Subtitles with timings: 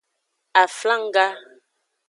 [0.61, 1.27] Aflangga.